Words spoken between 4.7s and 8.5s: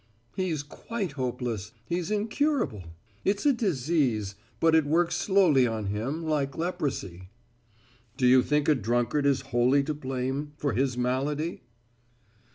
it works slowly on him, like leprosy." "Do you